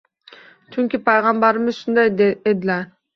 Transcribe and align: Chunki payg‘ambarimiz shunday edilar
Chunki 0.75 0.99
payg‘ambarimiz 1.09 1.77
shunday 1.83 2.09
edilar 2.53 2.81